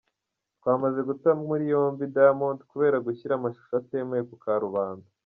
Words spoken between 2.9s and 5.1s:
gushyira amashusho atemewe ku karubanda.